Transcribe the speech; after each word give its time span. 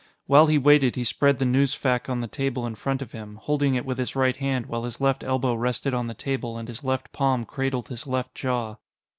While 0.25 0.47
he 0.47 0.57
waited, 0.57 0.95
he 0.95 1.03
spread 1.03 1.37
the 1.37 1.45
newsfac 1.45 2.09
on 2.09 2.21
the 2.21 2.27
table 2.27 2.65
in 2.65 2.73
front 2.73 3.03
of 3.03 3.11
him, 3.11 3.35
holding 3.35 3.75
it 3.75 3.85
with 3.85 3.99
his 3.99 4.15
right 4.15 4.35
hand 4.35 4.65
while 4.65 4.83
his 4.83 4.99
left 4.99 5.23
elbow 5.23 5.53
rested 5.53 5.93
on 5.93 6.07
the 6.07 6.15
table 6.15 6.57
and 6.57 6.67
his 6.67 6.83
left 6.83 7.11
palm 7.13 7.45
cradled 7.45 7.89
his 7.89 8.07
left 8.07 8.33
jaw. 8.33 8.77